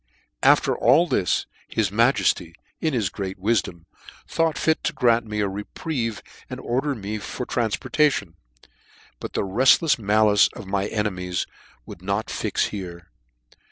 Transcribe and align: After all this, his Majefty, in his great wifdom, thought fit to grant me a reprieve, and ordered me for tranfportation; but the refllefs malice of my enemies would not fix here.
After 0.41 0.75
all 0.75 1.05
this, 1.05 1.45
his 1.67 1.91
Majefty, 1.91 2.55
in 2.79 2.91
his 2.95 3.09
great 3.09 3.37
wifdom, 3.37 3.85
thought 4.27 4.57
fit 4.57 4.83
to 4.85 4.93
grant 4.93 5.27
me 5.27 5.41
a 5.41 5.47
reprieve, 5.47 6.23
and 6.49 6.59
ordered 6.59 6.95
me 6.97 7.19
for 7.19 7.45
tranfportation; 7.45 8.33
but 9.19 9.33
the 9.33 9.43
refllefs 9.43 9.99
malice 9.99 10.47
of 10.55 10.65
my 10.65 10.87
enemies 10.87 11.45
would 11.85 12.01
not 12.01 12.31
fix 12.31 12.69
here. 12.69 13.11